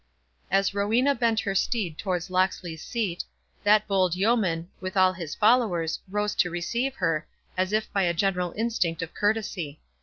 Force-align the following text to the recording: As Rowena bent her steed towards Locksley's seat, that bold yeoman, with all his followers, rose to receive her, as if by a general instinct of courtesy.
As 0.49 0.73
Rowena 0.73 1.13
bent 1.13 1.41
her 1.41 1.53
steed 1.53 1.99
towards 1.99 2.31
Locksley's 2.31 2.83
seat, 2.83 3.23
that 3.63 3.87
bold 3.87 4.15
yeoman, 4.15 4.67
with 4.79 4.97
all 4.97 5.13
his 5.13 5.35
followers, 5.35 5.99
rose 6.09 6.33
to 6.37 6.49
receive 6.49 6.95
her, 6.95 7.27
as 7.55 7.71
if 7.71 7.93
by 7.93 8.01
a 8.01 8.13
general 8.15 8.51
instinct 8.57 9.03
of 9.03 9.13
courtesy. 9.13 9.79